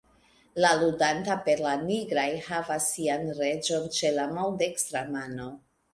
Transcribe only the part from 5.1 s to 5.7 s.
mano.